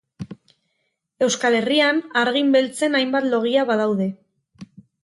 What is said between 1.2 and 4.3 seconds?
Euskal Herrian hargin beltzen hainbat logia badaude.